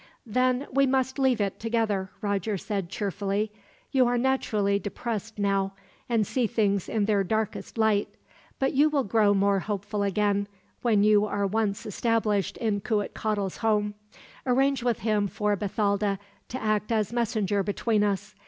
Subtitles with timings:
[0.25, 3.51] "Then we must leave it together," Roger said cheerfully.
[3.91, 5.73] "You are naturally depressed now,
[6.09, 8.09] and see things in their darkest light;
[8.57, 10.47] but you will grow more hopeful again,
[10.81, 13.93] when you are once established in Cuitcatl's home.
[14.43, 16.17] Arrange with him for Bathalda
[16.49, 18.33] to act as messenger between us.